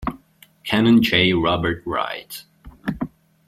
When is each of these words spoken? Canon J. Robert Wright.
Canon 0.65 1.03
J. 1.03 1.31
Robert 1.33 1.83
Wright. 1.85 2.43